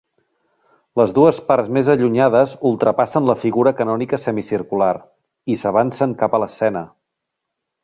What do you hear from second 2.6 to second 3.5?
ultrapassen la